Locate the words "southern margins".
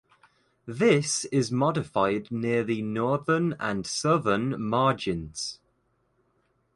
3.85-5.59